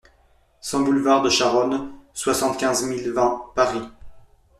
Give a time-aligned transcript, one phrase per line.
[0.61, 3.85] cent boulevard de Charonne, soixante-quinze mille vingt Paris